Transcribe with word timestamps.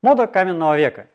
Мода 0.00 0.28
каменного 0.28 0.78
века. 0.78 1.08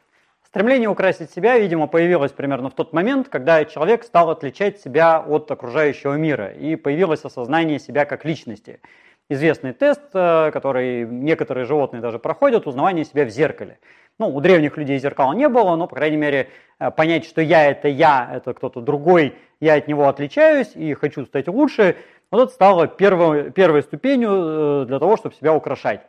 Стремление 0.46 0.90
украсить 0.90 1.32
себя, 1.32 1.58
видимо, 1.58 1.88
появилось 1.88 2.34
примерно 2.34 2.70
в 2.70 2.74
тот 2.74 2.92
момент, 2.92 3.30
когда 3.30 3.64
человек 3.64 4.04
стал 4.04 4.30
отличать 4.30 4.82
себя 4.82 5.24
от 5.26 5.50
окружающего 5.50 6.16
мира, 6.16 6.50
и 6.50 6.76
появилось 6.76 7.24
осознание 7.24 7.80
себя 7.80 8.04
как 8.04 8.26
личности. 8.26 8.82
Известный 9.30 9.72
тест, 9.72 10.02
э, 10.14 10.52
который 10.52 11.06
некоторые 11.06 11.64
животные 11.64 12.02
даже 12.02 12.20
проходят, 12.20 12.68
узнавание 12.68 13.06
себя 13.06 13.24
в 13.24 13.30
зеркале. 13.30 13.80
Ну, 14.20 14.28
у 14.28 14.42
древних 14.42 14.76
людей 14.76 15.00
зеркала 15.00 15.32
не 15.32 15.48
было, 15.48 15.78
но, 15.78 15.88
по 15.88 15.96
крайней 15.96 16.18
мере, 16.18 16.50
э, 16.80 16.92
понять, 16.92 17.24
что 17.24 17.40
я 17.42 17.72
это 17.72 17.88
я, 17.88 18.30
это 18.34 18.54
кто-то 18.54 18.82
другой, 18.82 19.34
я 19.62 19.76
от 19.76 19.88
него 19.88 20.10
отличаюсь 20.10 20.76
и 20.76 20.94
хочу 20.94 21.26
стать 21.26 21.48
лучше, 21.48 21.96
вот 22.32 22.42
это 22.42 22.52
стало 22.52 22.88
первой, 22.88 23.50
первой 23.50 23.82
ступенью 23.82 24.30
э, 24.34 24.86
для 24.88 25.00
того, 25.00 25.16
чтобы 25.16 25.36
себя 25.36 25.54
украшать. 25.54 26.02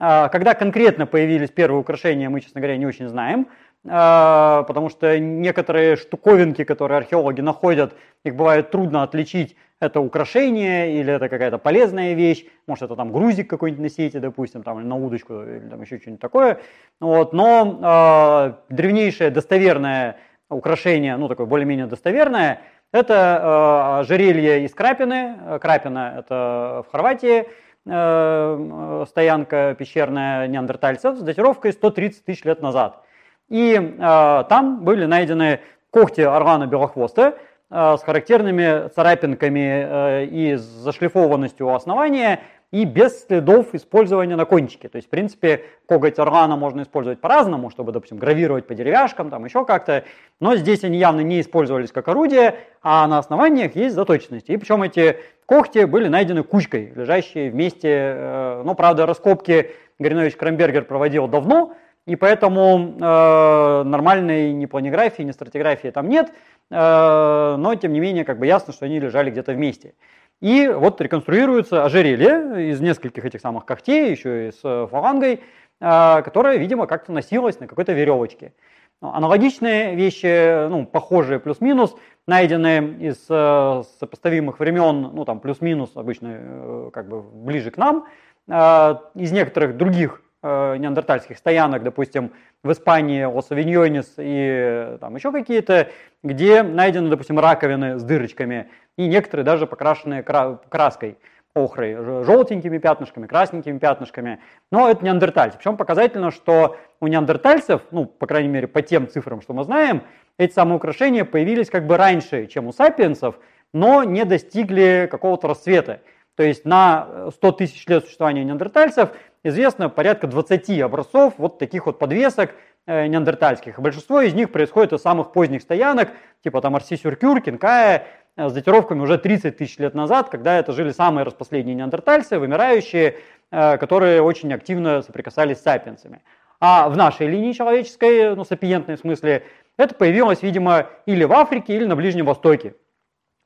А, 0.00 0.28
когда 0.28 0.54
конкретно 0.54 1.06
появились 1.06 1.50
первые 1.50 1.80
украшения, 1.80 2.30
мы, 2.30 2.40
честно 2.40 2.60
говоря, 2.60 2.76
не 2.76 2.86
очень 2.86 3.08
знаем, 3.08 3.48
а, 3.86 4.62
потому 4.64 4.90
что 4.90 5.18
некоторые 5.18 5.96
штуковинки, 5.96 6.64
которые 6.64 6.98
археологи 6.98 7.40
находят, 7.40 7.94
их 8.24 8.36
бывает 8.36 8.70
трудно 8.70 9.02
отличить, 9.02 9.56
это 9.80 10.00
украшение 10.00 10.98
или 10.98 11.12
это 11.12 11.28
какая-то 11.28 11.58
полезная 11.58 12.14
вещь, 12.14 12.44
может 12.66 12.84
это 12.84 12.96
там 12.96 13.12
грузик 13.12 13.48
какой-нибудь 13.48 13.82
носите, 13.82 14.18
допустим, 14.18 14.62
там, 14.62 14.80
или 14.80 14.86
на 14.86 14.96
удочку, 14.96 15.42
или 15.42 15.68
там 15.68 15.80
еще 15.82 15.98
что-нибудь 15.98 16.20
такое. 16.20 16.58
Вот, 17.00 17.32
но 17.32 18.56
э, 18.70 18.74
древнейшее 18.74 19.30
достоверное 19.30 20.16
украшение, 20.48 21.16
ну 21.16 21.28
такое 21.28 21.46
более-менее 21.46 21.86
достоверное, 21.86 22.60
это 22.90 23.14
э, 23.14 24.00
ожерелье 24.00 24.64
из 24.64 24.74
крапины. 24.74 25.58
Крапина 25.60 26.16
это 26.18 26.84
в 26.88 26.90
Хорватии, 26.90 27.46
Э, 27.90 29.04
стоянка 29.08 29.74
пещерная 29.78 30.46
неандертальцев 30.46 31.16
с 31.16 31.22
датировкой 31.22 31.72
130 31.72 32.22
тысяч 32.22 32.44
лет 32.44 32.60
назад. 32.60 33.02
И 33.48 33.74
э, 33.74 34.44
там 34.48 34.84
были 34.84 35.06
найдены 35.06 35.60
когти 35.90 36.20
орлана 36.20 36.66
белохвоста 36.66 37.38
э, 37.70 37.96
с 37.98 38.02
характерными 38.02 38.88
царапинками 38.88 40.26
и 40.26 40.56
зашлифованностью 40.56 41.66
у 41.66 41.74
основания 41.74 42.40
и 42.70 42.84
без 42.84 43.24
следов 43.24 43.74
использования 43.74 44.36
на 44.36 44.44
кончике. 44.44 44.88
То 44.88 44.96
есть, 44.96 45.08
в 45.08 45.10
принципе, 45.10 45.64
коготь 45.86 46.18
орлана 46.18 46.56
можно 46.56 46.82
использовать 46.82 47.20
по-разному, 47.20 47.70
чтобы, 47.70 47.92
допустим, 47.92 48.18
гравировать 48.18 48.66
по 48.66 48.74
деревяшкам, 48.74 49.30
там 49.30 49.44
еще 49.44 49.64
как-то, 49.64 50.04
но 50.38 50.54
здесь 50.56 50.84
они 50.84 50.98
явно 50.98 51.20
не 51.20 51.40
использовались 51.40 51.92
как 51.92 52.08
орудие, 52.08 52.56
а 52.82 53.06
на 53.06 53.18
основаниях 53.18 53.74
есть 53.74 53.94
заточенность. 53.94 54.50
И 54.50 54.56
причем 54.56 54.82
эти 54.82 55.18
когти 55.46 55.84
были 55.84 56.08
найдены 56.08 56.42
кучкой, 56.42 56.92
лежащие 56.94 57.50
вместе. 57.50 57.88
Э, 57.88 58.62
ну, 58.64 58.74
правда, 58.74 59.06
раскопки 59.06 59.70
Горинович 59.98 60.36
Крамбергер 60.36 60.84
проводил 60.84 61.26
давно, 61.26 61.74
и 62.04 62.16
поэтому 62.16 62.96
э, 63.00 63.82
нормальной 63.84 64.52
ни 64.52 64.66
планиграфии, 64.66 65.22
ни 65.22 65.30
стратиграфии 65.30 65.88
там 65.88 66.08
нет, 66.08 66.32
э, 66.70 67.56
но 67.58 67.74
тем 67.76 67.94
не 67.94 68.00
менее 68.00 68.24
как 68.26 68.38
бы 68.38 68.46
ясно, 68.46 68.74
что 68.74 68.84
они 68.84 69.00
лежали 69.00 69.30
где-то 69.30 69.52
вместе. 69.52 69.94
И 70.40 70.68
вот 70.68 71.00
реконструируется 71.00 71.84
ожерелье 71.84 72.70
из 72.70 72.80
нескольких 72.80 73.24
этих 73.24 73.40
самых 73.40 73.64
когтей, 73.64 74.10
еще 74.10 74.48
и 74.48 74.52
с 74.52 74.86
фалангой, 74.88 75.40
э, 75.80 76.22
которая, 76.22 76.58
видимо, 76.58 76.86
как-то 76.86 77.12
носилась 77.12 77.58
на 77.58 77.66
какой-то 77.66 77.92
веревочке. 77.92 78.52
Ну, 79.00 79.10
аналогичные 79.12 79.94
вещи, 79.94 80.68
ну, 80.68 80.84
похожие 80.84 81.38
плюс-минус, 81.38 81.94
найдены 82.26 82.96
из 83.00 83.26
э, 83.28 83.82
сопоставимых 83.98 84.60
времен, 84.60 85.10
ну 85.14 85.24
там 85.24 85.40
плюс-минус 85.40 85.92
обычно 85.94 86.28
э, 86.30 86.90
как 86.92 87.08
бы 87.08 87.22
ближе 87.22 87.70
к 87.70 87.76
нам, 87.76 88.06
э, 88.48 88.94
из 89.14 89.32
некоторых 89.32 89.76
других 89.76 90.20
э, 90.42 90.76
неандертальских 90.76 91.38
стоянок, 91.38 91.82
допустим, 91.82 92.32
в 92.62 92.72
Испании, 92.72 93.22
Осавиньонис 93.22 94.14
и 94.18 94.96
там 95.00 95.14
еще 95.14 95.32
какие-то, 95.32 95.88
где 96.22 96.62
найдены, 96.62 97.08
допустим, 97.08 97.38
раковины 97.38 97.98
с 97.98 98.02
дырочками 98.02 98.68
и 98.96 99.06
некоторые 99.06 99.44
даже 99.44 99.66
покрашенные 99.66 100.22
краской 100.22 101.18
охрой, 101.54 101.94
желтенькими 102.24 102.78
пятнышками, 102.78 103.26
красненькими 103.26 103.78
пятнышками. 103.78 104.40
Но 104.70 104.88
это 104.88 105.04
неандертальцы. 105.04 105.58
Причем 105.58 105.76
показательно, 105.76 106.30
что 106.30 106.76
у 107.00 107.06
неандертальцев, 107.06 107.82
ну, 107.90 108.06
по 108.06 108.26
крайней 108.26 108.48
мере, 108.48 108.68
по 108.68 108.82
тем 108.82 109.08
цифрам, 109.08 109.40
что 109.40 109.54
мы 109.54 109.64
знаем, 109.64 110.02
эти 110.38 110.52
самые 110.52 110.76
украшения 110.76 111.24
появились 111.24 111.70
как 111.70 111.86
бы 111.86 111.96
раньше, 111.96 112.46
чем 112.46 112.66
у 112.66 112.72
сапиенсов, 112.72 113.38
но 113.72 114.04
не 114.04 114.24
достигли 114.24 115.08
какого-то 115.10 115.48
расцвета. 115.48 116.00
То 116.36 116.44
есть 116.44 116.64
на 116.64 117.30
100 117.32 117.52
тысяч 117.52 117.86
лет 117.88 118.04
существования 118.04 118.44
неандертальцев 118.44 119.10
известно 119.48 119.88
порядка 119.88 120.26
20 120.26 120.80
образцов 120.80 121.34
вот 121.38 121.58
таких 121.58 121.86
вот 121.86 121.98
подвесок 121.98 122.50
э, 122.86 123.06
неандертальских. 123.06 123.78
Большинство 123.80 124.20
из 124.20 124.34
них 124.34 124.52
происходит 124.52 124.92
из 124.92 125.02
самых 125.02 125.32
поздних 125.32 125.62
стоянок, 125.62 126.10
типа 126.42 126.60
там 126.60 126.76
Арси-Сюркюр, 126.76 127.40
Кинкая, 127.40 128.06
Э, 128.38 128.48
с 128.48 128.52
датировками 128.52 129.00
уже 129.00 129.18
30 129.18 129.56
тысяч 129.56 129.78
лет 129.78 129.94
назад, 129.94 130.28
когда 130.28 130.58
это 130.58 130.72
жили 130.72 130.92
самые 130.92 131.24
распоследние 131.24 131.74
неандертальцы, 131.74 132.38
вымирающие, 132.38 133.16
э, 133.50 133.76
которые 133.78 134.22
очень 134.22 134.52
активно 134.52 135.02
соприкасались 135.02 135.58
с 135.58 135.62
сапиенсами. 135.62 136.22
А 136.60 136.88
в 136.88 136.96
нашей 136.96 137.26
линии 137.26 137.52
человеческой, 137.52 138.36
ну, 138.36 138.44
сапиентной 138.44 138.96
в 138.96 139.00
смысле, 139.00 139.42
это 139.76 139.94
появилось, 139.94 140.42
видимо, 140.42 140.86
или 141.06 141.24
в 141.24 141.32
Африке, 141.32 141.74
или 141.74 141.84
на 141.84 141.96
Ближнем 141.96 142.26
Востоке. 142.26 142.74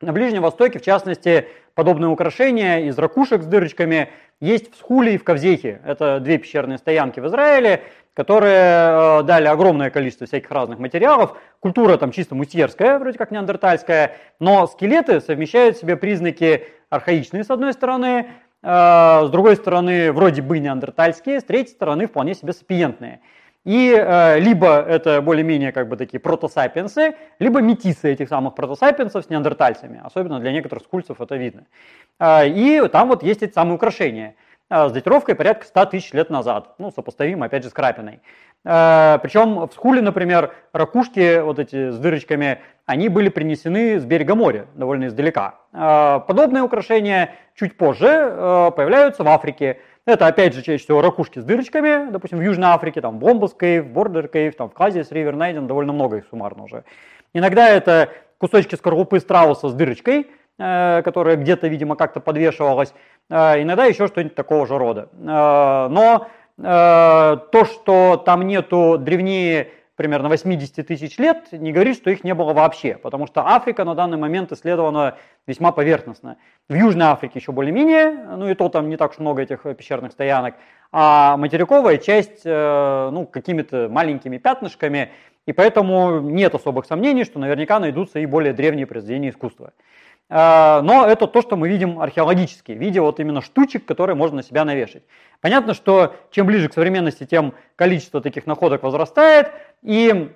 На 0.02 0.12
Ближнем 0.12 0.42
Востоке, 0.42 0.80
в 0.80 0.82
частности, 0.82 1.46
подобные 1.76 2.08
украшения 2.08 2.88
из 2.88 2.98
ракушек 2.98 3.44
с 3.44 3.46
дырочками 3.46 4.10
есть 4.40 4.74
в 4.74 4.76
Схуле 4.76 5.14
и 5.14 5.16
в 5.16 5.22
Кавзехе. 5.22 5.80
Это 5.86 6.18
две 6.18 6.38
пещерные 6.38 6.78
стоянки 6.78 7.20
в 7.20 7.28
Израиле, 7.28 7.84
которые 8.12 9.20
э, 9.20 9.22
дали 9.22 9.46
огромное 9.46 9.90
количество 9.90 10.26
всяких 10.26 10.50
разных 10.50 10.80
материалов. 10.80 11.38
Культура 11.60 11.98
там 11.98 12.10
чисто 12.10 12.34
мусьерская, 12.34 12.98
вроде 12.98 13.16
как 13.16 13.30
неандертальская, 13.30 14.16
но 14.40 14.66
скелеты 14.66 15.20
совмещают 15.20 15.76
в 15.76 15.80
себе 15.80 15.96
признаки 15.96 16.66
архаичные 16.90 17.44
с 17.44 17.50
одной 17.50 17.72
стороны, 17.72 18.26
э, 18.60 18.66
с 18.66 19.30
другой 19.30 19.54
стороны 19.54 20.10
вроде 20.10 20.42
бы 20.42 20.58
неандертальские, 20.58 21.38
с 21.38 21.44
третьей 21.44 21.74
стороны 21.74 22.08
вполне 22.08 22.34
себе 22.34 22.52
сапиентные. 22.52 23.20
И 23.64 23.94
э, 23.96 24.40
либо 24.40 24.80
это 24.80 25.22
более-менее 25.22 25.72
как 25.72 25.88
бы 25.88 25.96
такие 25.96 26.18
протосапиенсы, 26.18 27.14
либо 27.38 27.60
метисы 27.60 28.12
этих 28.12 28.28
самых 28.28 28.54
протосапиенсов 28.54 29.24
с 29.24 29.30
неандертальцами. 29.30 30.00
Особенно 30.02 30.40
для 30.40 30.52
некоторых 30.52 30.84
скульцев 30.84 31.20
это 31.20 31.36
видно. 31.36 31.66
Э, 32.18 32.48
и 32.48 32.88
там 32.88 33.08
вот 33.08 33.22
есть 33.22 33.42
эти 33.42 33.52
самые 33.52 33.74
украшения– 33.74 34.34
Э, 34.72 34.88
с 34.88 34.92
датировкой 34.92 35.34
порядка 35.34 35.66
100 35.66 35.86
тысяч 35.86 36.12
лет 36.14 36.30
назад, 36.30 36.74
ну, 36.78 36.90
сопоставимо, 36.90 37.44
опять 37.44 37.62
же, 37.62 37.68
с 37.68 37.74
крапиной. 37.74 38.20
Э, 38.64 39.18
Причем 39.22 39.66
в 39.66 39.72
Схуле, 39.74 40.00
например, 40.00 40.54
ракушки 40.72 41.40
вот 41.40 41.58
эти 41.58 41.90
с 41.90 41.98
дырочками, 41.98 42.60
они 42.86 43.10
были 43.10 43.28
принесены 43.28 44.00
с 44.00 44.04
берега 44.06 44.34
моря, 44.34 44.66
довольно 44.74 45.08
издалека. 45.08 45.56
Э, 45.74 46.20
подобные 46.26 46.62
украшения 46.62 47.34
чуть 47.54 47.76
позже 47.76 48.08
появляются 48.74 49.24
в 49.24 49.28
Африке. 49.28 49.78
Это, 50.04 50.26
опять 50.26 50.54
же, 50.54 50.62
чаще 50.62 50.82
всего 50.82 51.00
ракушки 51.00 51.38
с 51.38 51.44
дырочками, 51.44 52.10
допустим, 52.10 52.38
в 52.38 52.42
Южной 52.42 52.70
Африке, 52.70 53.00
там, 53.00 53.18
Бомбас 53.18 53.54
Кейв, 53.54 53.86
Бордер 53.86 54.26
Кейв, 54.26 54.56
там, 54.56 54.68
в 54.68 54.74
Казис 54.74 55.12
Ривер 55.12 55.36
найден 55.36 55.68
довольно 55.68 55.92
много 55.92 56.16
их 56.16 56.24
суммарно 56.28 56.64
уже. 56.64 56.84
Иногда 57.32 57.68
это 57.68 58.10
кусочки 58.38 58.74
скорлупы 58.74 59.20
страуса 59.20 59.68
с 59.68 59.74
дырочкой, 59.74 60.26
которая 60.58 61.36
где-то, 61.36 61.68
видимо, 61.68 61.96
как-то 61.96 62.20
подвешивалась. 62.20 62.92
Э, 63.30 63.60
иногда 63.62 63.84
еще 63.86 64.06
что-нибудь 64.06 64.34
такого 64.34 64.66
же 64.66 64.78
рода. 64.78 65.08
Э, 65.12 65.88
но 65.88 66.28
э, 66.58 66.62
то, 66.62 67.64
что 67.64 68.22
там 68.24 68.46
нету 68.46 68.98
древнее 68.98 69.70
примерно 69.96 70.28
80 70.28 70.86
тысяч 70.86 71.18
лет, 71.18 71.52
не 71.52 71.72
говорит, 71.72 71.96
что 71.96 72.10
их 72.10 72.24
не 72.24 72.34
было 72.34 72.52
вообще, 72.52 72.96
потому 72.96 73.26
что 73.26 73.46
Африка 73.46 73.84
на 73.84 73.94
данный 73.94 74.16
момент 74.16 74.50
исследована 74.52 75.16
весьма 75.46 75.70
поверхностно. 75.72 76.38
В 76.68 76.74
Южной 76.74 77.06
Африке 77.06 77.38
еще 77.38 77.52
более-менее, 77.52 78.36
ну 78.36 78.48
и 78.48 78.54
то 78.54 78.68
там 78.68 78.88
не 78.88 78.96
так 78.96 79.12
уж 79.12 79.18
много 79.18 79.42
этих 79.42 79.62
пещерных 79.76 80.12
стоянок, 80.12 80.54
а 80.92 81.36
материковая 81.36 81.98
часть, 81.98 82.44
ну, 82.44 83.28
какими-то 83.30 83.88
маленькими 83.90 84.38
пятнышками, 84.38 85.12
и 85.46 85.52
поэтому 85.52 86.20
нет 86.20 86.54
особых 86.54 86.86
сомнений, 86.86 87.24
что 87.24 87.38
наверняка 87.38 87.78
найдутся 87.78 88.18
и 88.18 88.26
более 88.26 88.52
древние 88.52 88.86
произведения 88.86 89.30
искусства. 89.30 89.72
А, 90.34 90.80
но 90.80 91.06
это 91.06 91.26
то, 91.26 91.42
что 91.42 91.56
мы 91.56 91.68
видим 91.68 92.00
археологически, 92.00 92.72
в 92.72 92.78
виде 92.78 93.02
вот 93.02 93.20
именно 93.20 93.42
штучек, 93.42 93.84
которые 93.84 94.16
можно 94.16 94.36
на 94.36 94.42
себя 94.42 94.64
навешать. 94.64 95.02
Понятно, 95.42 95.74
что 95.74 96.16
чем 96.30 96.46
ближе 96.46 96.70
к 96.70 96.72
современности, 96.72 97.26
тем 97.26 97.52
количество 97.76 98.22
таких 98.22 98.46
находок 98.46 98.82
возрастает, 98.82 99.52
и 99.82 100.32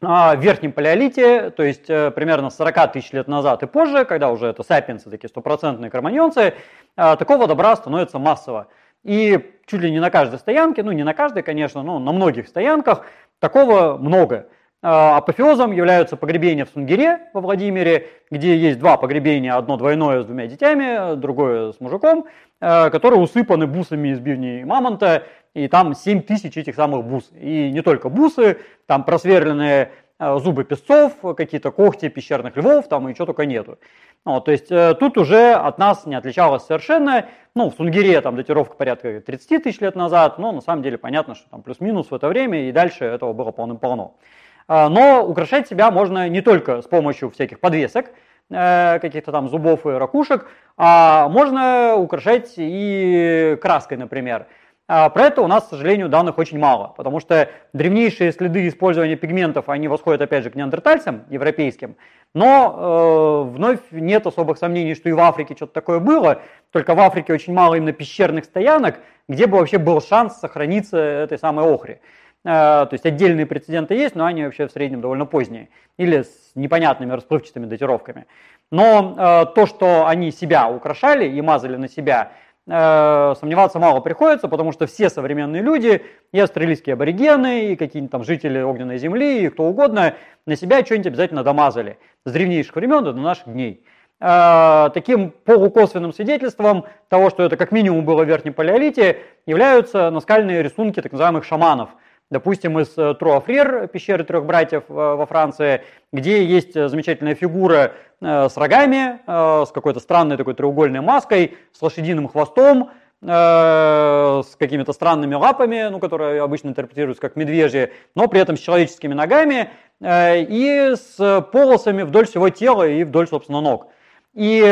а, 0.00 0.36
в 0.36 0.40
верхнем 0.40 0.72
палеолите, 0.72 1.50
то 1.50 1.62
есть 1.62 1.90
э, 1.90 2.10
примерно 2.12 2.48
40 2.48 2.92
тысяч 2.92 3.12
лет 3.12 3.28
назад 3.28 3.62
и 3.62 3.66
позже, 3.66 4.06
когда 4.06 4.30
уже 4.30 4.46
это 4.46 4.62
сапиенсы, 4.62 5.10
такие 5.10 5.28
стопроцентные 5.28 5.90
кроманьонцы, 5.90 6.54
а, 6.96 7.16
такого 7.16 7.46
добра 7.46 7.76
становится 7.76 8.18
массово. 8.18 8.68
И 9.02 9.54
чуть 9.66 9.82
ли 9.82 9.90
не 9.90 10.00
на 10.00 10.08
каждой 10.08 10.38
стоянке, 10.38 10.82
ну 10.82 10.92
не 10.92 11.04
на 11.04 11.12
каждой, 11.12 11.42
конечно, 11.42 11.82
но 11.82 11.98
на 11.98 12.12
многих 12.12 12.48
стоянках 12.48 13.04
такого 13.38 13.98
много. 13.98 14.48
А, 14.82 15.16
апофеозом 15.16 15.72
являются 15.72 16.16
погребения 16.16 16.64
в 16.64 16.68
Сунгире 16.68 17.20
во 17.32 17.40
Владимире, 17.40 18.08
где 18.30 18.56
есть 18.56 18.78
два 18.78 18.98
погребения, 18.98 19.56
одно 19.56 19.76
двойное 19.76 20.22
с 20.22 20.26
двумя 20.26 20.46
детьми, 20.46 21.16
другое 21.16 21.72
с 21.72 21.80
мужиком, 21.80 22.26
а, 22.60 22.90
которые 22.90 23.20
усыпаны 23.20 23.66
бусами 23.66 24.10
из 24.10 24.20
бивней 24.20 24.64
мамонта 24.64 25.24
и 25.54 25.68
там 25.68 25.94
7 25.94 26.20
тысяч 26.20 26.56
этих 26.58 26.74
самых 26.74 27.04
бус. 27.04 27.30
И 27.32 27.70
не 27.70 27.80
только 27.80 28.10
бусы, 28.10 28.58
там 28.84 29.04
просверленные 29.04 29.92
э, 30.18 30.38
зубы 30.38 30.64
песцов, 30.64 31.14
какие-то 31.34 31.70
когти 31.70 32.10
пещерных 32.10 32.56
львов, 32.58 32.88
там 32.88 33.08
и 33.08 33.14
чего 33.14 33.24
только 33.24 33.46
нету. 33.46 33.78
Вот, 34.26 34.44
то 34.44 34.52
есть 34.52 34.70
э, 34.70 34.94
тут 35.00 35.16
уже 35.16 35.54
от 35.54 35.78
нас 35.78 36.04
не 36.04 36.14
отличалось 36.14 36.66
совершенно. 36.66 37.24
Ну, 37.54 37.70
в 37.70 37.74
Сунгире 37.74 38.20
там 38.20 38.36
датировка 38.36 38.76
порядка 38.76 39.22
30 39.22 39.62
тысяч 39.62 39.80
лет 39.80 39.96
назад, 39.96 40.38
но 40.38 40.52
на 40.52 40.60
самом 40.60 40.82
деле 40.82 40.98
понятно, 40.98 41.34
что 41.34 41.48
там 41.48 41.62
плюс-минус 41.62 42.10
в 42.10 42.14
это 42.14 42.28
время, 42.28 42.68
и 42.68 42.72
дальше 42.72 43.06
этого 43.06 43.32
было 43.32 43.50
полным-полно. 43.50 44.14
Э, 44.20 44.24
но 44.68 45.24
украшать 45.26 45.68
себя 45.68 45.90
можно 45.90 46.28
не 46.28 46.40
только 46.40 46.82
с 46.82 46.86
помощью 46.86 47.30
всяких 47.30 47.60
подвесок, 47.60 48.06
э, 48.50 48.98
каких-то 48.98 49.32
там 49.32 49.48
зубов 49.48 49.86
и 49.86 49.90
ракушек, 49.90 50.46
а 50.76 51.28
можно 51.28 51.96
украшать 51.96 52.54
и 52.56 53.58
краской, 53.60 53.96
например. 53.96 54.46
А 54.88 55.08
про 55.10 55.24
это 55.24 55.42
у 55.42 55.48
нас, 55.48 55.64
к 55.64 55.70
сожалению, 55.70 56.08
данных 56.08 56.38
очень 56.38 56.60
мало, 56.60 56.94
потому 56.96 57.18
что 57.18 57.48
древнейшие 57.72 58.30
следы 58.30 58.68
использования 58.68 59.16
пигментов, 59.16 59.68
они 59.68 59.88
восходят 59.88 60.22
опять 60.22 60.44
же 60.44 60.50
к 60.50 60.54
неандертальцам 60.54 61.24
европейским, 61.28 61.96
но 62.34 63.48
э, 63.48 63.50
вновь 63.50 63.80
нет 63.90 64.28
особых 64.28 64.58
сомнений, 64.58 64.94
что 64.94 65.08
и 65.08 65.12
в 65.12 65.18
Африке 65.18 65.56
что-то 65.56 65.72
такое 65.72 65.98
было, 65.98 66.40
только 66.70 66.94
в 66.94 67.00
Африке 67.00 67.32
очень 67.32 67.52
мало 67.52 67.74
именно 67.74 67.92
пещерных 67.92 68.44
стоянок, 68.44 69.00
где 69.28 69.48
бы 69.48 69.58
вообще 69.58 69.78
был 69.78 70.00
шанс 70.00 70.38
сохраниться 70.38 70.98
этой 70.98 71.38
самой 71.38 71.64
охре. 71.64 72.00
Э, 72.46 72.86
то 72.86 72.90
есть 72.92 73.04
отдельные 73.04 73.44
прецеденты 73.44 73.94
есть, 73.94 74.14
но 74.14 74.24
они 74.24 74.44
вообще 74.44 74.68
в 74.68 74.72
среднем 74.72 75.00
довольно 75.00 75.26
поздние 75.26 75.68
или 75.96 76.22
с 76.22 76.52
непонятными 76.54 77.12
расплывчатыми 77.12 77.66
датировками. 77.66 78.26
Но 78.70 79.16
э, 79.18 79.46
то, 79.54 79.66
что 79.66 80.06
они 80.06 80.30
себя 80.30 80.70
украшали 80.70 81.28
и 81.28 81.40
мазали 81.42 81.76
на 81.76 81.88
себя, 81.88 82.30
Э, 82.68 83.34
сомневаться 83.38 83.78
мало 83.78 84.00
приходится, 84.00 84.48
потому 84.48 84.72
что 84.72 84.88
все 84.88 85.08
современные 85.08 85.62
люди, 85.62 86.04
и 86.32 86.40
австралийские 86.40 86.94
аборигены, 86.94 87.66
и 87.66 87.76
какие-нибудь 87.76 88.10
там 88.10 88.24
жители 88.24 88.60
огненной 88.60 88.98
земли, 88.98 89.44
и 89.44 89.48
кто 89.50 89.66
угодно, 89.66 90.14
на 90.46 90.56
себя 90.56 90.84
что-нибудь 90.84 91.06
обязательно 91.06 91.44
домазали 91.44 91.96
с 92.24 92.32
древнейших 92.32 92.74
времен 92.74 93.04
до 93.04 93.12
наших 93.12 93.46
дней. 93.46 93.84
Таким 94.18 95.30
полукосвенным 95.44 96.12
свидетельством 96.12 96.86
того, 97.08 97.30
что 97.30 97.44
это 97.44 97.56
как 97.56 97.70
минимум 97.70 98.04
было 98.04 98.24
в 98.24 98.26
Верхнем 98.26 98.52
Палеолите, 98.54 99.18
являются 99.46 100.10
наскальные 100.10 100.64
рисунки 100.64 101.00
так 101.00 101.12
называемых 101.12 101.44
шаманов– 101.44 101.90
Допустим, 102.28 102.78
из 102.80 102.92
э, 102.98 103.14
Труафрер, 103.14 103.86
пещеры 103.86 104.24
трех 104.24 104.46
братьев 104.46 104.82
э, 104.88 104.92
во 104.92 105.26
Франции, 105.26 105.82
где 106.12 106.44
есть 106.44 106.74
э, 106.74 106.88
замечательная 106.88 107.36
фигура 107.36 107.92
с 108.18 108.56
рогами, 108.56 109.20
с 109.26 109.70
какой-то 109.72 110.00
странной 110.00 110.38
такой 110.38 110.54
треугольной 110.54 111.02
маской, 111.02 111.58
с 111.70 111.82
лошадиным 111.82 112.28
хвостом, 112.28 112.92
с 113.20 114.56
какими-то 114.58 114.94
странными 114.94 115.34
лапами, 115.34 115.90
ну, 115.90 115.98
которые 115.98 116.40
обычно 116.40 116.68
интерпретируются 116.68 117.20
как 117.20 117.36
медвежьи, 117.36 117.92
но 118.14 118.26
при 118.26 118.40
этом 118.40 118.56
с 118.56 118.60
человеческими 118.60 119.12
ногами 119.12 119.68
и 120.02 120.94
с 120.96 121.46
полосами 121.52 122.04
вдоль 122.04 122.26
всего 122.26 122.48
тела 122.48 122.88
и 122.88 123.04
вдоль, 123.04 123.28
собственно, 123.28 123.60
ног. 123.60 123.88
И 124.32 124.62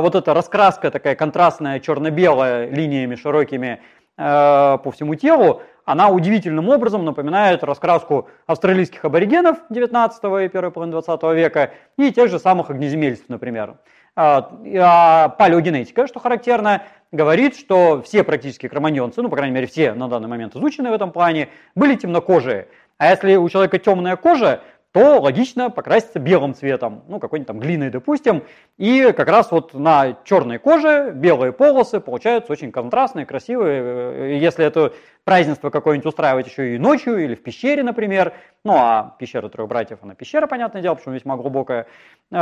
вот 0.00 0.14
эта 0.14 0.32
раскраска 0.32 0.92
такая 0.92 1.16
контрастная, 1.16 1.80
черно-белая, 1.80 2.70
линиями 2.70 3.16
широкими 3.16 3.80
по 4.16 4.92
всему 4.94 5.16
телу, 5.16 5.62
она 5.84 6.08
удивительным 6.08 6.68
образом 6.68 7.04
напоминает 7.04 7.62
раскраску 7.62 8.28
австралийских 8.46 9.04
аборигенов 9.04 9.58
19 9.70 10.24
и 10.44 10.48
первой 10.48 10.70
половины 10.70 10.92
20 10.92 11.22
века 11.34 11.72
и 11.98 12.10
тех 12.10 12.30
же 12.30 12.38
самых 12.38 12.70
огнеземельцев, 12.70 13.28
например. 13.28 13.76
А, 14.16 14.52
а 14.78 15.28
палеогенетика, 15.30 16.06
что 16.06 16.20
характерно, 16.20 16.82
говорит, 17.10 17.56
что 17.56 18.00
все 18.02 18.22
практически 18.22 18.68
кроманьонцы, 18.68 19.20
ну, 19.22 19.28
по 19.28 19.36
крайней 19.36 19.54
мере, 19.54 19.66
все 19.66 19.92
на 19.92 20.08
данный 20.08 20.28
момент 20.28 20.54
изученные 20.56 20.92
в 20.92 20.94
этом 20.94 21.10
плане, 21.10 21.48
были 21.74 21.96
темнокожие. 21.96 22.68
А 22.96 23.10
если 23.10 23.34
у 23.34 23.48
человека 23.48 23.78
темная 23.78 24.16
кожа, 24.16 24.60
то 24.94 25.20
логично 25.20 25.70
покраситься 25.70 26.20
белым 26.20 26.54
цветом, 26.54 27.02
ну, 27.08 27.18
какой-нибудь 27.18 27.48
там 27.48 27.58
глиной, 27.58 27.90
допустим, 27.90 28.44
и 28.78 29.10
как 29.10 29.26
раз 29.26 29.50
вот 29.50 29.74
на 29.74 30.18
черной 30.22 30.58
коже 30.58 31.10
белые 31.12 31.52
полосы 31.52 31.98
получаются 31.98 32.52
очень 32.52 32.70
контрастные, 32.70 33.26
красивые. 33.26 34.38
Если 34.38 34.64
это 34.64 34.92
празднество 35.24 35.70
какое-нибудь 35.70 36.06
устраивать 36.06 36.46
еще 36.46 36.76
и 36.76 36.78
ночью 36.78 37.16
или 37.16 37.34
в 37.34 37.42
пещере, 37.42 37.82
например, 37.82 38.34
ну, 38.64 38.74
а 38.76 39.16
пещера 39.18 39.48
трех 39.48 39.66
братьев, 39.66 39.98
она 40.02 40.14
пещера, 40.14 40.46
понятное 40.46 40.80
дело, 40.80 40.94
потому 40.94 41.16
что 41.16 41.18
весьма 41.18 41.36
глубокая, 41.36 41.86
э, 42.30 42.36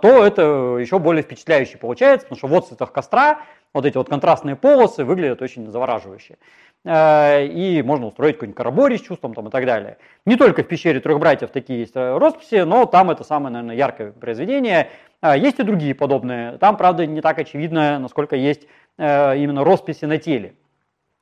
то 0.00 0.24
это 0.24 0.78
еще 0.78 0.98
более 0.98 1.22
впечатляюще 1.22 1.76
получается, 1.76 2.26
потому 2.26 2.38
что 2.38 2.46
в 2.46 2.54
отцветах 2.54 2.92
костра 2.92 3.40
вот 3.72 3.86
эти 3.86 3.96
вот 3.96 4.08
контрастные 4.08 4.56
полосы 4.56 5.04
выглядят 5.04 5.42
очень 5.42 5.70
завораживающе. 5.70 6.38
Э, 6.84 7.44
и 7.44 7.82
можно 7.82 8.06
устроить 8.06 8.36
какой-нибудь 8.36 8.56
караборий 8.56 8.98
с 8.98 9.02
чувством 9.02 9.34
там, 9.34 9.48
и 9.48 9.50
так 9.50 9.66
далее. 9.66 9.98
Не 10.24 10.36
только 10.36 10.62
в 10.62 10.66
пещере 10.66 11.00
трех 11.00 11.18
братьев 11.18 11.50
такие 11.50 11.80
есть 11.80 11.94
э, 11.94 12.16
росписи, 12.16 12.62
но 12.62 12.86
там 12.86 13.10
это 13.10 13.22
самое, 13.22 13.52
наверное, 13.52 13.76
яркое 13.76 14.12
произведение. 14.12 14.88
Э, 15.22 15.34
есть 15.36 15.58
и 15.58 15.62
другие 15.62 15.94
подобные. 15.94 16.58
Там, 16.58 16.76
правда, 16.76 17.06
не 17.06 17.20
так 17.20 17.38
очевидно, 17.38 17.98
насколько 17.98 18.36
есть 18.36 18.66
именно 18.98 19.64
росписи 19.64 20.04
на 20.04 20.18
теле. 20.18 20.56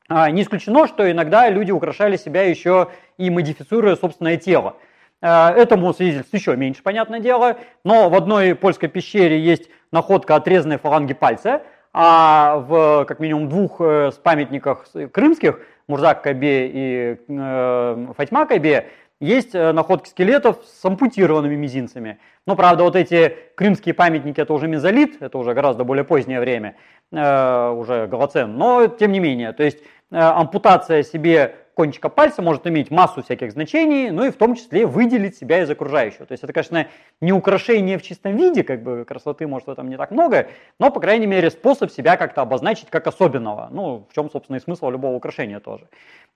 Не 0.08 0.42
исключено, 0.42 0.88
что 0.88 1.08
иногда 1.08 1.48
люди 1.48 1.70
украшали 1.70 2.16
себя 2.16 2.42
еще 2.42 2.88
и 3.18 3.30
модифицируя 3.30 3.94
собственное 3.94 4.36
тело. 4.36 4.74
Этому 5.20 5.94
свидетельств 5.94 6.34
еще 6.34 6.56
меньше, 6.56 6.82
понятное 6.82 7.20
дело, 7.20 7.56
но 7.84 8.08
в 8.08 8.16
одной 8.16 8.56
польской 8.56 8.88
пещере 8.88 9.38
есть 9.38 9.70
находка 9.92 10.34
отрезанной 10.34 10.78
фаланги 10.78 11.12
пальца– 11.12 11.62
а 12.00 12.58
в 12.58 13.06
как 13.06 13.18
минимум 13.18 13.48
двух 13.48 13.80
э, 13.80 14.12
памятниках 14.22 14.86
крымских, 15.10 15.58
Мурзак 15.88 16.22
Кабе 16.22 16.68
и 16.68 17.16
э, 17.26 18.06
Фатьма 18.16 18.46
Кабе, 18.46 18.90
есть 19.18 19.52
э, 19.52 19.72
находки 19.72 20.08
скелетов 20.08 20.58
с 20.64 20.84
ампутированными 20.84 21.56
мизинцами. 21.56 22.20
Но, 22.46 22.54
правда, 22.54 22.84
вот 22.84 22.94
эти 22.94 23.34
крымские 23.56 23.94
памятники, 23.94 24.40
это 24.40 24.52
уже 24.52 24.68
мезолит, 24.68 25.20
это 25.20 25.38
уже 25.38 25.54
гораздо 25.54 25.82
более 25.82 26.04
позднее 26.04 26.38
время, 26.38 26.76
э, 27.10 27.70
уже 27.70 28.06
Голоцен. 28.06 28.56
Но, 28.56 28.86
тем 28.86 29.10
не 29.10 29.18
менее, 29.18 29.52
то 29.52 29.64
есть 29.64 29.78
э, 30.12 30.16
ампутация 30.16 31.02
себе 31.02 31.56
кончика 31.78 32.08
пальца 32.08 32.42
может 32.42 32.66
иметь 32.66 32.90
массу 32.90 33.22
всяких 33.22 33.52
значений, 33.52 34.10
ну 34.10 34.24
и 34.24 34.32
в 34.32 34.36
том 34.36 34.56
числе 34.56 34.84
выделить 34.84 35.36
себя 35.36 35.62
из 35.62 35.70
окружающего. 35.70 36.26
То 36.26 36.32
есть 36.32 36.42
это, 36.42 36.52
конечно, 36.52 36.88
не 37.20 37.32
украшение 37.32 37.98
в 37.98 38.02
чистом 38.02 38.36
виде, 38.36 38.64
как 38.64 38.82
бы 38.82 39.04
красоты 39.04 39.46
может 39.46 39.68
в 39.68 39.70
этом 39.70 39.88
не 39.88 39.96
так 39.96 40.10
много, 40.10 40.48
но, 40.80 40.90
по 40.90 40.98
крайней 40.98 41.26
мере, 41.26 41.52
способ 41.52 41.92
себя 41.92 42.16
как-то 42.16 42.42
обозначить 42.42 42.90
как 42.90 43.06
особенного. 43.06 43.68
Ну, 43.70 44.08
в 44.10 44.12
чем, 44.12 44.28
собственно, 44.28 44.56
и 44.56 44.60
смысл 44.60 44.90
любого 44.90 45.14
украшения 45.14 45.60
тоже. 45.60 45.86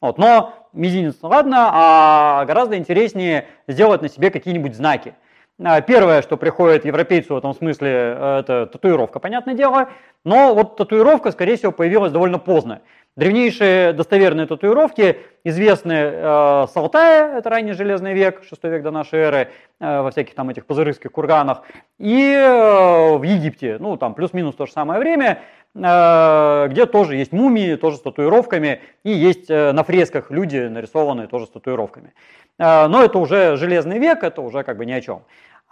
Вот. 0.00 0.16
Но 0.16 0.54
мизинец, 0.72 1.16
ну 1.22 1.30
ладно, 1.30 1.70
а 1.72 2.44
гораздо 2.44 2.78
интереснее 2.78 3.48
сделать 3.66 4.00
на 4.00 4.08
себе 4.08 4.30
какие-нибудь 4.30 4.76
знаки. 4.76 5.16
А, 5.60 5.80
первое, 5.80 6.22
что 6.22 6.36
приходит 6.36 6.84
европейцу 6.84 7.34
в 7.34 7.38
этом 7.38 7.52
смысле, 7.52 7.88
э, 7.90 8.38
это 8.40 8.66
татуировка, 8.66 9.18
понятное 9.18 9.54
дело. 9.54 9.90
Но 10.24 10.54
вот 10.54 10.76
татуировка, 10.76 11.32
скорее 11.32 11.56
всего, 11.56 11.72
появилась 11.72 12.12
довольно 12.12 12.38
поздно. 12.38 12.80
Древнейшие 13.14 13.92
достоверные 13.92 14.46
татуировки 14.46 15.18
известны 15.44 15.92
э, 15.92 16.66
с 16.66 16.74
Алтая, 16.74 17.36
это 17.36 17.50
ранний 17.50 17.74
железный 17.74 18.14
век, 18.14 18.42
6 18.48 18.64
век 18.64 18.82
до 18.82 18.90
нашей 18.90 19.18
эры, 19.18 19.50
э, 19.80 20.00
во 20.00 20.10
всяких 20.10 20.34
там 20.34 20.48
этих 20.48 20.64
пазырыских 20.64 21.12
курганах, 21.12 21.60
и 21.98 22.32
э, 22.32 23.16
в 23.18 23.22
Египте, 23.22 23.76
ну 23.78 23.98
там 23.98 24.14
плюс-минус 24.14 24.54
то 24.54 24.64
же 24.64 24.72
самое 24.72 24.98
время, 24.98 25.42
э, 25.74 26.68
где 26.70 26.86
тоже 26.86 27.16
есть 27.16 27.32
мумии, 27.32 27.74
тоже 27.74 27.98
с 27.98 28.00
татуировками, 28.00 28.80
и 29.04 29.10
есть 29.10 29.50
э, 29.50 29.72
на 29.72 29.84
фресках 29.84 30.30
люди 30.30 30.56
нарисованные 30.56 31.26
тоже 31.26 31.44
с 31.44 31.50
татуировками. 31.50 32.14
Э, 32.58 32.86
но 32.86 33.04
это 33.04 33.18
уже 33.18 33.58
железный 33.58 33.98
век, 33.98 34.22
это 34.22 34.40
уже 34.40 34.62
как 34.62 34.78
бы 34.78 34.86
ни 34.86 34.92
о 34.92 35.02
чем. 35.02 35.22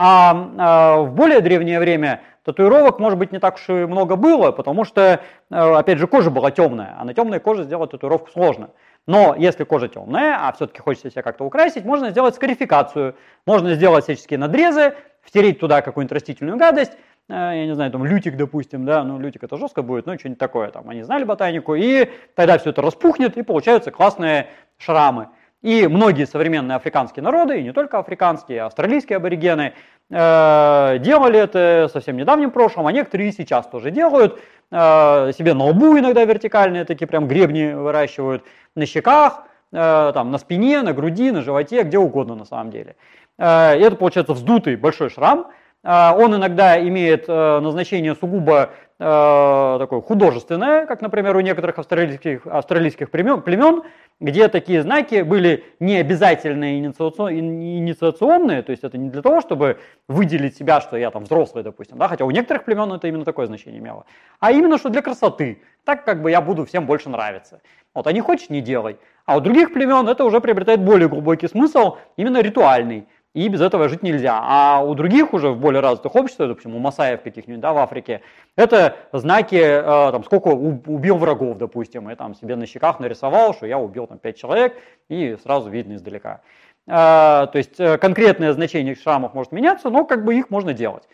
А 0.02 0.32
э, 0.32 1.02
в 1.02 1.12
более 1.12 1.42
древнее 1.42 1.78
время 1.78 2.22
татуировок, 2.42 3.00
может 3.00 3.18
быть, 3.18 3.32
не 3.32 3.38
так 3.38 3.56
уж 3.56 3.68
и 3.68 3.72
много 3.84 4.16
было, 4.16 4.50
потому 4.50 4.86
что, 4.86 5.02
э, 5.02 5.18
опять 5.50 5.98
же, 5.98 6.06
кожа 6.06 6.30
была 6.30 6.50
темная, 6.50 6.96
а 6.98 7.04
на 7.04 7.12
темной 7.12 7.38
коже 7.38 7.64
сделать 7.64 7.90
татуировку 7.90 8.30
сложно. 8.30 8.70
Но 9.06 9.34
если 9.36 9.64
кожа 9.64 9.88
темная, 9.88 10.38
а 10.40 10.52
все-таки 10.52 10.80
хочется 10.80 11.10
себя 11.10 11.20
как-то 11.20 11.44
украсить, 11.44 11.84
можно 11.84 12.08
сделать 12.08 12.34
скарификацию, 12.34 13.14
можно 13.44 13.74
сделать 13.74 14.04
всяческие 14.04 14.38
надрезы, 14.38 14.94
втереть 15.20 15.60
туда 15.60 15.82
какую-нибудь 15.82 16.14
растительную 16.14 16.56
гадость, 16.56 16.92
э, 17.28 17.34
я 17.34 17.66
не 17.66 17.74
знаю, 17.74 17.90
там 17.90 18.02
лютик, 18.02 18.38
допустим, 18.38 18.86
да, 18.86 19.04
ну 19.04 19.18
лютик 19.18 19.44
это 19.44 19.58
жестко 19.58 19.82
будет, 19.82 20.06
ну 20.06 20.18
что-нибудь 20.18 20.38
такое, 20.38 20.70
там, 20.70 20.88
они 20.88 21.02
знали 21.02 21.24
ботанику, 21.24 21.74
и 21.74 22.08
тогда 22.34 22.56
все 22.56 22.70
это 22.70 22.80
распухнет, 22.80 23.36
и 23.36 23.42
получаются 23.42 23.90
классные 23.90 24.46
шрамы. 24.78 25.28
И 25.62 25.86
многие 25.86 26.24
современные 26.26 26.76
африканские 26.76 27.22
народы, 27.22 27.60
и 27.60 27.62
не 27.62 27.72
только 27.72 27.98
африканские, 27.98 28.62
австралийские 28.62 29.16
аборигены, 29.16 29.74
э, 30.10 30.98
делали 31.00 31.38
это 31.38 31.90
совсем 31.92 32.16
недавнем 32.16 32.50
прошлом, 32.50 32.86
а 32.86 32.92
некоторые 32.92 33.28
и 33.28 33.32
сейчас 33.32 33.66
тоже 33.66 33.90
делают. 33.90 34.40
Э, 34.70 35.32
себе 35.36 35.52
на 35.52 35.64
лбу 35.66 35.98
иногда 35.98 36.24
вертикальные 36.24 36.86
такие 36.86 37.06
прям 37.06 37.28
гребни 37.28 37.74
выращивают, 37.74 38.42
на 38.74 38.86
щеках, 38.86 39.42
э, 39.72 40.12
там, 40.14 40.30
на 40.30 40.38
спине, 40.38 40.80
на 40.80 40.94
груди, 40.94 41.30
на 41.30 41.42
животе, 41.42 41.82
где 41.82 41.98
угодно 41.98 42.34
на 42.34 42.46
самом 42.46 42.70
деле. 42.70 42.96
И 43.38 43.42
это 43.42 43.96
получается 43.96 44.34
вздутый 44.34 44.76
большой 44.76 45.08
шрам, 45.08 45.46
Он 45.82 46.36
иногда 46.36 46.78
имеет 46.78 47.26
назначение 47.26 48.14
сугубо 48.14 48.68
такое 48.98 50.02
художественное, 50.02 50.84
как, 50.84 51.00
например, 51.00 51.36
у 51.36 51.40
некоторых 51.40 51.78
австралийских, 51.78 52.46
австралийских 52.46 53.10
племен 53.10 53.82
где 54.20 54.48
такие 54.48 54.82
знаки 54.82 55.22
были 55.22 55.64
не 55.80 55.96
обязательно 55.96 56.78
инициационные, 56.78 58.62
то 58.62 58.70
есть 58.70 58.84
это 58.84 58.98
не 58.98 59.08
для 59.08 59.22
того, 59.22 59.40
чтобы 59.40 59.80
выделить 60.08 60.56
себя, 60.56 60.80
что 60.82 60.96
я 60.96 61.10
там 61.10 61.24
взрослый, 61.24 61.64
допустим, 61.64 61.96
да, 61.96 62.06
хотя 62.06 62.26
у 62.26 62.30
некоторых 62.30 62.64
племен 62.64 62.92
это 62.92 63.08
именно 63.08 63.24
такое 63.24 63.46
значение 63.46 63.80
имело, 63.80 64.04
а 64.38 64.52
именно 64.52 64.78
что 64.78 64.90
для 64.90 65.00
красоты, 65.00 65.62
так 65.84 66.04
как 66.04 66.22
бы 66.22 66.30
я 66.30 66.40
буду 66.42 66.66
всем 66.66 66.86
больше 66.86 67.08
нравиться. 67.08 67.62
Вот, 67.94 68.06
а 68.06 68.12
не 68.12 68.20
хочешь, 68.20 68.50
не 68.50 68.60
делай. 68.60 68.98
А 69.24 69.36
у 69.36 69.40
других 69.40 69.72
племен 69.72 70.08
это 70.08 70.24
уже 70.24 70.40
приобретает 70.40 70.80
более 70.80 71.08
глубокий 71.08 71.48
смысл, 71.48 71.96
именно 72.16 72.40
ритуальный 72.40 73.08
и 73.34 73.48
без 73.48 73.60
этого 73.60 73.88
жить 73.88 74.02
нельзя. 74.02 74.40
А 74.42 74.82
у 74.82 74.94
других 74.94 75.32
уже 75.32 75.50
в 75.50 75.58
более 75.58 75.80
развитых 75.80 76.14
обществах, 76.16 76.48
допустим, 76.48 76.74
у 76.74 76.78
масаев 76.78 77.22
каких-нибудь, 77.22 77.60
да, 77.60 77.72
в 77.72 77.78
Африке, 77.78 78.22
это 78.56 78.96
знаки, 79.12 79.54
э, 79.54 79.82
там, 79.82 80.24
сколько 80.24 80.48
убил 80.48 81.16
врагов, 81.16 81.58
допустим, 81.58 82.10
и 82.10 82.14
там 82.16 82.34
себе 82.34 82.56
на 82.56 82.66
щеках 82.66 82.98
нарисовал, 82.98 83.54
что 83.54 83.66
я 83.66 83.78
убил 83.78 84.06
там 84.06 84.18
пять 84.18 84.36
человек, 84.36 84.76
и 85.08 85.36
сразу 85.42 85.70
видно 85.70 85.94
издалека. 85.94 86.40
Э, 86.88 87.46
то 87.46 87.52
есть 87.54 87.78
э, 87.78 87.98
конкретное 87.98 88.52
значение 88.52 88.96
шрамов 88.96 89.32
может 89.32 89.52
меняться, 89.52 89.90
но 89.90 90.04
как 90.04 90.24
бы 90.24 90.34
их 90.34 90.50
можно 90.50 90.72
делать. 90.72 91.04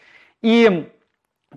И 0.40 0.90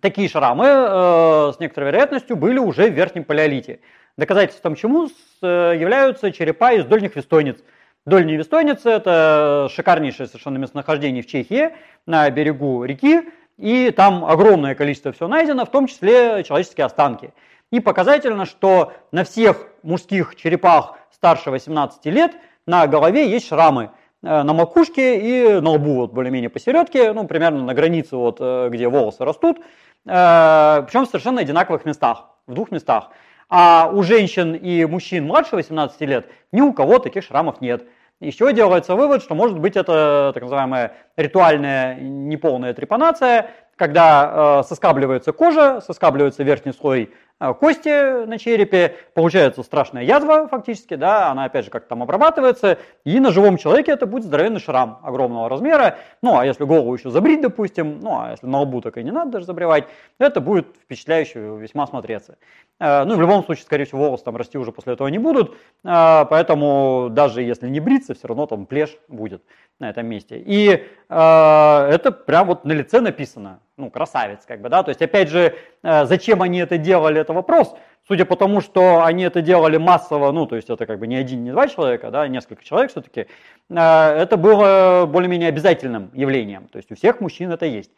такие 0.02 0.28
шрамы 0.28 0.66
э, 0.66 1.52
с 1.56 1.60
некоторой 1.60 1.92
вероятностью 1.92 2.36
были 2.36 2.60
уже 2.60 2.90
в 2.90 2.94
верхнем 2.94 3.24
палеолите. 3.24 3.80
Доказательством 4.18 4.76
чему 4.76 5.08
являются 5.42 6.34
черепа 6.34 6.74
из 6.74 6.84
дольних 6.84 7.16
вестойниц– 7.16 7.64
Дольние 8.06 8.38
Вестойницы– 8.38 8.90
это 8.92 9.68
шикарнейшее 9.72 10.28
совершенно 10.28 10.58
местонахождение 10.58 11.22
в 11.22 11.28
Чехии 11.28 11.72
на 12.06 12.30
берегу 12.30 12.84
реки, 12.86 13.30
и 13.58 13.92
там 13.92 14.24
огромное 14.26 14.74
количество 14.74 15.12
всего 15.12 15.28
найдено, 15.28 15.66
в 15.66 15.72
том 15.72 15.88
числе 15.88 16.44
человеческие 16.44 16.86
останки. 16.86 17.34
И 17.72 17.80
показательно, 17.82 18.46
что 18.46 18.94
на 19.12 19.24
всех 19.24 19.68
мужских 19.84 20.36
черепах 20.36 20.98
старше 21.12 21.52
18 21.52 22.06
лет 22.06 22.36
на 22.66 22.88
голове 22.88 23.30
есть 23.30 23.48
шрамы 23.48 23.92
э, 24.24 24.44
на 24.44 24.54
макушке 24.54 25.20
и 25.20 25.60
на 25.60 25.72
лбу, 25.72 25.96
вот 25.96 26.14
более-менее 26.14 26.50
посередке, 26.50 27.12
ну, 27.12 27.28
примерно 27.28 27.64
на 27.64 27.74
границе, 27.74 28.16
вот, 28.16 28.38
э, 28.40 28.70
где 28.72 28.88
волосы 28.88 29.26
растут, 29.26 29.58
э, 29.60 29.62
причем 30.06 31.06
в 31.06 31.10
совершенно 31.10 31.42
одинаковых 31.42 31.86
местах, 31.86 32.30
в 32.48 32.54
двух 32.54 32.72
местах. 32.72 33.10
А 33.50 33.90
у 33.92 34.04
женщин 34.04 34.54
и 34.54 34.86
мужчин 34.86 35.26
младше 35.26 35.56
18 35.56 36.02
лет 36.02 36.28
ни 36.52 36.62
у 36.62 36.72
кого 36.72 37.00
таких 37.00 37.24
шрамов 37.24 37.62
нет. 37.62 37.84
Еще 38.20 38.52
делается 38.54 38.96
вывод, 38.96 39.24
что 39.24 39.34
может 39.34 39.58
быть 39.58 39.76
это 39.76 40.32
так 40.34 40.44
называемая 40.44 40.94
ритуальная 41.16 41.96
неполная 42.00 42.74
трепанация, 42.74 43.52
когда 43.76 44.60
э, 44.60 44.68
соскабливается 44.68 45.32
кожа, 45.32 45.82
соскабливается 45.82 46.44
верхний 46.44 46.74
слой 46.74 47.12
кости 47.40 48.26
на 48.26 48.38
черепе, 48.38 48.96
получается 49.14 49.64
страшная 49.64 50.04
язва 50.04 50.48
фактически, 50.48 50.96
да, 50.96 51.32
она 51.32 51.46
опять 51.46 51.66
же 51.66 51.72
как-то 51.72 51.90
там 51.90 52.04
обрабатывается, 52.04 52.78
и 53.06 53.20
на 53.20 53.32
живом 53.32 53.58
человеке 53.58 53.92
это 53.92 54.06
будет 54.06 54.26
здоровенный 54.26 54.60
шрам 54.60 55.00
огромного 55.04 55.48
размера, 55.48 55.98
ну 56.22 56.38
а 56.38 56.46
если 56.46 56.66
голову 56.66 56.94
еще 56.94 57.10
забрить, 57.10 57.42
допустим, 57.42 58.00
ну 58.02 58.20
а 58.20 58.32
если 58.32 58.46
на 58.46 58.60
лбу 58.60 58.82
так 58.82 58.98
и 58.98 59.04
не 59.04 59.12
надо 59.12 59.32
даже 59.32 59.46
забривать, 59.46 59.86
это 60.20 60.42
будет 60.42 60.68
впечатляюще 60.84 61.40
весьма 61.58 61.88
смотреться. 61.88 62.38
Э, 62.80 63.06
ну, 63.06 63.16
в 63.16 63.22
любом 63.22 63.44
случае, 63.46 63.64
скорее 63.64 63.86
всего, 63.86 64.06
волосы 64.06 64.26
там 64.26 64.36
расти 64.36 64.58
уже 64.58 64.72
после 64.72 64.94
этого 64.94 65.08
не 65.08 65.20
будут, 65.20 65.56
э, 65.86 66.26
поэтому 66.30 67.08
даже 67.10 67.42
если 67.42 67.70
не 67.70 67.80
бриться, 67.80 68.16
все 68.16 68.28
равно 68.28 68.48
там 68.48 68.66
плешь 68.66 68.98
будет 69.08 69.44
на 69.80 69.90
этом 69.90 70.08
месте. 70.08 70.38
И 70.38 70.86
это 71.08 72.12
прям 72.12 72.48
вот 72.48 72.66
на 72.66 72.74
лице 72.74 73.00
написано, 73.00 73.62
ну, 73.80 73.90
красавец, 73.90 74.46
как 74.46 74.62
бы, 74.62 74.70
да, 74.70 74.84
то 74.84 74.90
есть, 74.90 75.02
опять 75.02 75.30
же, 75.30 75.56
э, 75.84 76.06
зачем 76.06 76.42
они 76.42 76.60
это 76.60 76.78
делали, 76.78 77.20
это 77.20 77.34
вопрос, 77.34 77.74
судя 78.08 78.26
по 78.26 78.36
тому, 78.36 78.62
что 78.62 79.04
они 79.04 79.24
это 79.24 79.42
делали 79.42 79.78
массово, 79.78 80.32
ну, 80.32 80.46
то 80.46 80.56
есть, 80.56 80.70
это 80.70 80.86
как 80.86 81.00
бы 81.00 81.08
не 81.08 81.16
один, 81.16 81.44
не 81.44 81.52
два 81.52 81.68
человека, 81.68 82.12
да, 82.12 82.28
несколько 82.28 82.64
человек 82.64 82.92
все-таки, 82.92 83.22
э, 83.22 83.76
это 83.76 84.38
было 84.38 85.06
более-менее 85.08 85.50
обязательным 85.50 86.12
явлением, 86.14 86.68
то 86.68 86.78
есть, 86.78 86.92
у 86.92 86.96
всех 86.96 87.22
мужчин 87.22 87.52
это 87.52 87.66
есть. 87.66 87.92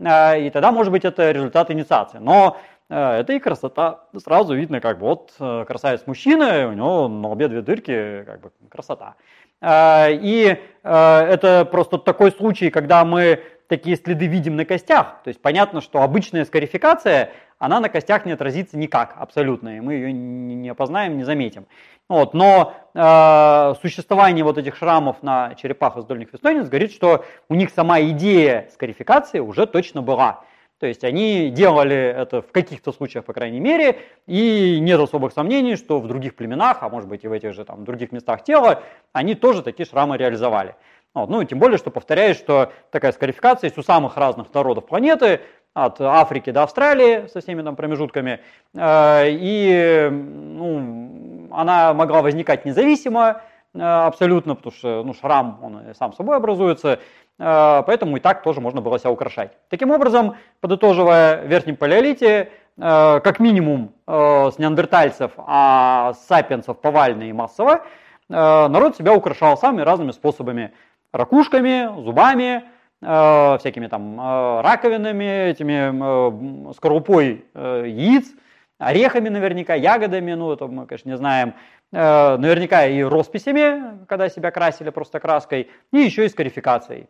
Э, 0.00 0.38
и 0.40 0.50
тогда, 0.50 0.72
может 0.72 0.92
быть, 0.92 1.04
это 1.04 1.30
результат 1.30 1.70
инициации, 1.70 2.18
но 2.18 2.58
это 2.90 3.34
и 3.34 3.38
красота. 3.38 4.04
Сразу 4.16 4.54
видно, 4.54 4.80
как 4.80 4.98
бы 4.98 5.08
вот 5.08 5.34
красавец 5.66 6.04
мужчина, 6.06 6.68
у 6.68 6.72
него 6.72 7.06
на 7.08 7.28
лбе 7.32 7.48
две 7.48 7.60
дырки, 7.60 8.22
как 8.24 8.40
бы 8.40 8.50
красота. 8.70 9.14
А, 9.60 10.08
и 10.08 10.56
а, 10.84 11.22
это 11.26 11.64
просто 11.64 11.98
такой 11.98 12.30
случай, 12.30 12.70
когда 12.70 13.04
мы 13.04 13.42
такие 13.68 13.96
следы 13.96 14.26
видим 14.26 14.56
на 14.56 14.64
костях. 14.64 15.20
То 15.22 15.28
есть 15.28 15.40
понятно, 15.40 15.80
что 15.80 16.02
обычная 16.02 16.44
скарификация, 16.44 17.30
она 17.58 17.80
на 17.80 17.88
костях 17.88 18.24
не 18.24 18.32
отразится 18.32 18.76
никак 18.76 19.14
абсолютно, 19.16 19.76
и 19.76 19.80
мы 19.80 19.94
ее 19.94 20.12
не 20.12 20.68
опознаем, 20.68 21.16
не 21.16 21.24
заметим. 21.24 21.66
Вот, 22.08 22.32
но 22.32 22.74
э, 22.94 23.74
существование 23.82 24.42
вот 24.42 24.56
этих 24.56 24.76
шрамов 24.76 25.22
на 25.22 25.54
черепах 25.56 25.98
из 25.98 26.04
дольних 26.04 26.32
вестойниц 26.32 26.66
говорит, 26.68 26.92
что 26.92 27.24
у 27.50 27.54
них 27.54 27.70
сама 27.70 28.00
идея 28.00 28.68
скарификации 28.72 29.40
уже 29.40 29.66
точно 29.66 30.00
была. 30.00 30.40
То 30.78 30.86
есть 30.86 31.02
они 31.02 31.50
делали 31.50 31.96
это 31.96 32.40
в 32.40 32.52
каких-то 32.52 32.92
случаях, 32.92 33.24
по 33.24 33.32
крайней 33.32 33.58
мере, 33.58 33.98
и 34.26 34.78
нет 34.80 35.00
особых 35.00 35.32
сомнений, 35.32 35.74
что 35.74 35.98
в 35.98 36.06
других 36.06 36.36
племенах, 36.36 36.78
а 36.82 36.88
может 36.88 37.08
быть 37.08 37.24
и 37.24 37.28
в 37.28 37.32
этих 37.32 37.52
же 37.52 37.64
там 37.64 37.84
других 37.84 38.12
местах 38.12 38.44
тела, 38.44 38.82
они 39.12 39.34
тоже 39.34 39.62
такие 39.62 39.86
шрамы 39.86 40.16
реализовали. 40.16 40.76
Вот. 41.14 41.28
Ну 41.30 41.40
и 41.40 41.46
тем 41.46 41.58
более, 41.58 41.78
что 41.78 41.90
повторяю, 41.90 42.34
что 42.34 42.72
такая 42.90 43.12
скарификация 43.12 43.68
есть 43.68 43.78
у 43.78 43.82
самых 43.82 44.16
разных 44.16 44.52
народов 44.52 44.86
планеты, 44.86 45.40
от 45.74 46.00
Африки 46.00 46.50
до 46.50 46.64
Австралии 46.64 47.26
со 47.28 47.40
всеми 47.40 47.62
там 47.62 47.76
промежутками, 47.76 48.40
э, 48.74 49.24
и 49.28 50.08
ну, 50.10 51.48
она 51.52 51.94
могла 51.94 52.22
возникать 52.22 52.64
независимо 52.64 53.42
э, 53.74 53.80
абсолютно, 53.80 54.56
потому 54.56 54.74
что 54.74 55.04
ну, 55.04 55.14
шрам 55.14 55.58
он 55.62 55.94
сам 55.94 56.12
собой 56.14 56.36
образуется, 56.36 56.98
Э, 57.38 57.82
поэтому 57.86 58.16
и 58.16 58.20
так 58.20 58.42
тоже 58.42 58.60
можно 58.60 58.80
было 58.80 58.98
себя 58.98 59.10
украшать. 59.10 59.52
Таким 59.68 59.90
образом, 59.90 60.36
подытоживая, 60.60 61.42
в 61.42 61.46
верхнем 61.46 61.76
палеолите, 61.76 62.50
как 62.80 63.40
минимум 63.40 63.92
с 64.06 64.56
неандертальцев, 64.56 65.32
а 65.36 66.12
с 66.12 66.26
сапиенсов 66.28 66.80
повально 66.80 67.24
и 67.24 67.32
массово, 67.32 67.84
народ 68.28 68.96
себя 68.96 69.14
украшал 69.14 69.56
самыми 69.56 69.82
разными 69.82 70.12
способами. 70.12 70.72
Ракушками, 71.12 72.02
зубами, 72.02 72.64
всякими 73.00 73.86
там 73.86 74.60
раковинами, 74.60 75.50
этими 75.50 76.72
скорлупой 76.72 77.44
яиц, 77.54 78.26
орехами 78.78 79.28
наверняка, 79.28 79.74
ягодами, 79.74 80.34
ну 80.34 80.52
это 80.52 80.66
мы, 80.66 80.86
конечно, 80.86 81.08
не 81.08 81.16
знаем, 81.16 81.54
наверняка 81.90 82.86
и 82.86 83.02
росписями, 83.02 84.04
когда 84.06 84.28
себя 84.28 84.50
красили 84.50 84.90
просто 84.90 85.20
краской, 85.20 85.70
и 85.92 85.98
еще 85.98 86.26
и 86.26 86.28
с 86.28 86.34
карификацией. 86.34 87.08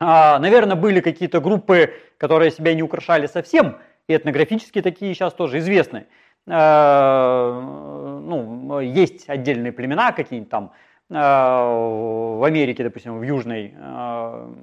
А, 0.00 0.38
наверное, 0.38 0.76
были 0.76 1.00
какие-то 1.00 1.40
группы, 1.40 1.92
которые 2.16 2.50
себя 2.50 2.72
не 2.72 2.82
украшали 2.82 3.26
совсем, 3.26 3.78
и 4.06 4.14
этнографические 4.16 4.82
такие 4.82 5.12
сейчас 5.12 5.34
тоже 5.34 5.58
известны. 5.58 6.06
А, 6.46 7.60
ну, 8.22 8.80
есть 8.80 9.28
отдельные 9.28 9.72
племена 9.72 10.12
какие-нибудь 10.12 10.50
там, 10.50 10.72
в 11.08 12.46
Америке, 12.46 12.84
допустим, 12.84 13.18
в 13.18 13.22
Южной, 13.22 13.74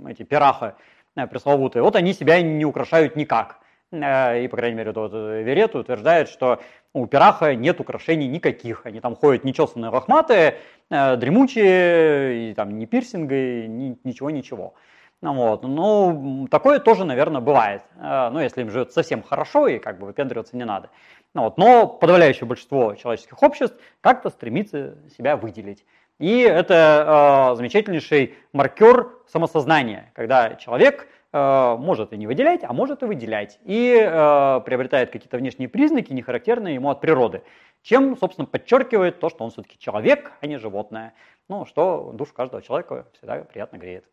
эти 0.07 0.23
пираха 0.23 0.75
пресловутые, 1.15 1.81
вот 1.81 1.95
они 1.95 2.13
себя 2.13 2.41
не 2.41 2.65
украшают 2.65 3.15
никак. 3.15 3.59
И, 3.91 4.47
по 4.51 4.57
крайней 4.57 4.77
мере, 4.77 4.91
вот 4.91 5.13
Верет 5.13 5.75
утверждает, 5.75 6.29
что 6.29 6.59
у 6.93 7.07
пираха 7.07 7.55
нет 7.55 7.79
украшений 7.79 8.27
никаких. 8.27 8.85
Они 8.85 8.99
там 8.99 9.15
ходят 9.15 9.43
нечесанные 9.43 9.89
лохматые, 9.89 10.57
дремучие, 10.89 12.51
и 12.51 12.53
там 12.53 12.77
ни 12.77 12.85
пирсинга, 12.85 13.35
ни, 13.67 13.97
ничего-ничего. 14.03 14.73
Ну 15.21 15.33
вот. 15.33 15.63
Ну, 15.63 16.47
такое 16.51 16.79
тоже, 16.79 17.05
наверное, 17.05 17.41
бывает. 17.41 17.81
Э, 17.97 18.29
ну, 18.31 18.39
если 18.39 18.61
им 18.61 18.69
живет 18.69 18.91
совсем 18.91 19.23
хорошо 19.23 19.67
и 19.67 19.79
как 19.79 19.97
бы 19.97 20.07
выпендриваться 20.07 20.55
не 20.55 20.65
надо. 20.65 20.89
Ну, 21.33 21.43
вот. 21.43 21.57
Но 21.57 21.87
подавляющее 21.87 22.45
большинство 22.45 22.93
человеческих 22.95 23.41
обществ 23.41 23.75
как-то 24.01 24.29
стремится 24.29 24.95
себя 25.17 25.35
выделить. 25.37 25.83
И 26.19 26.39
это 26.39 27.51
э, 27.51 27.55
замечательнейший 27.57 28.35
маркер 28.53 29.09
самосознания, 29.27 30.11
когда 30.15 30.55
человек 30.55 31.09
э, 31.33 31.75
может 31.77 32.13
и 32.13 32.17
не 32.17 32.25
выделять, 32.25 32.63
а 32.63 32.71
может 32.71 33.03
и 33.03 33.05
выделять. 33.05 33.59
И 33.65 33.93
э, 33.99 34.61
приобретает 34.65 35.11
какие-то 35.11 35.37
внешние 35.37 35.67
признаки, 35.67 36.13
не 36.13 36.21
характерные 36.21 36.75
ему 36.75 36.89
от 36.89 37.01
природы. 37.01 37.43
Чем, 37.81 38.17
собственно, 38.17 38.47
подчеркивает 38.47 39.19
то, 39.19 39.29
что 39.29 39.43
он 39.43 39.51
все-таки 39.51 39.77
человек, 39.77 40.31
а 40.41 40.47
не 40.47 40.57
животное. 40.57 41.13
Ну, 41.49 41.65
что 41.65 42.11
душу 42.13 42.33
каждого 42.33 42.61
человека 42.61 43.07
всегда 43.13 43.39
приятно 43.39 43.77
греет. 43.77 44.05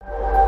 you 0.00 0.47